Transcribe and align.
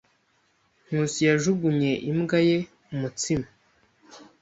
Nkusi 0.85 1.19
yajugunye 1.29 1.91
imbwa 2.09 2.39
ye 2.47 2.57
umutsima. 2.93 3.47